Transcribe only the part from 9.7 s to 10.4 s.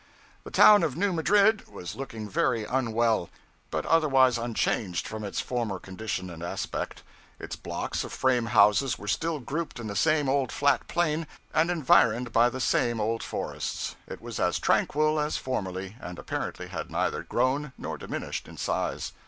in the same